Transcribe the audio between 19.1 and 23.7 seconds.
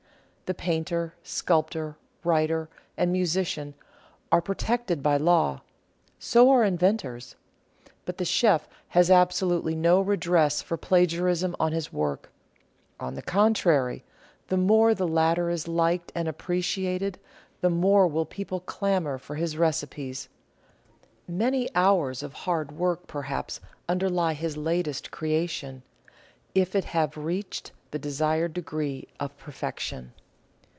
for his recipes. Many hours of hard work perhaps